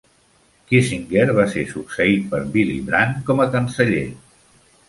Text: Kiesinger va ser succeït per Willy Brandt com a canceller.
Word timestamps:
Kiesinger 0.71 1.25
va 1.41 1.45
ser 1.51 1.67
succeït 1.73 2.25
per 2.33 2.41
Willy 2.57 2.81
Brandt 2.89 3.23
com 3.29 3.45
a 3.45 3.49
canceller. 3.59 4.07